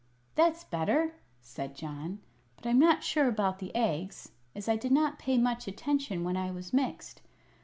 "That's 0.33 0.63
better," 0.63 1.13
said 1.41 1.75
John, 1.75 2.21
"but 2.55 2.65
I'm 2.65 2.79
not 2.79 3.03
sure 3.03 3.27
about 3.27 3.59
the 3.59 3.71
eggs, 3.75 4.31
as 4.55 4.67
I 4.67 4.75
did 4.75 4.91
not 4.91 5.19
pay 5.19 5.37
much 5.37 5.67
attention 5.67 6.23
when 6.23 6.35
I 6.37 6.49
was 6.49 6.73
mixed. 6.73 7.21